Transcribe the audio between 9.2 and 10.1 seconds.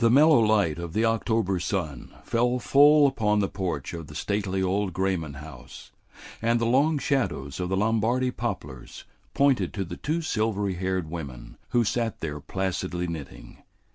pointed to the